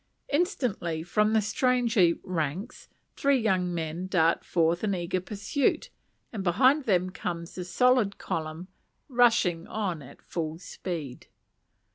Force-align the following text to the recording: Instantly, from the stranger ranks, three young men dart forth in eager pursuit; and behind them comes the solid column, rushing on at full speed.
Instantly, 0.29 1.03
from 1.03 1.33
the 1.33 1.43
stranger 1.43 2.13
ranks, 2.23 2.89
three 3.15 3.37
young 3.37 3.71
men 3.71 4.07
dart 4.07 4.43
forth 4.43 4.83
in 4.83 4.95
eager 4.95 5.21
pursuit; 5.21 5.91
and 6.33 6.43
behind 6.43 6.85
them 6.85 7.11
comes 7.11 7.53
the 7.53 7.63
solid 7.63 8.17
column, 8.17 8.67
rushing 9.07 9.67
on 9.67 10.01
at 10.01 10.19
full 10.23 10.57
speed. 10.57 11.27